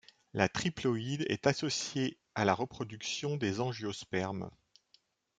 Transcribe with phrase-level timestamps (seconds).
[0.33, 4.49] La triploïdie est associée à la reproduction des angiospermes.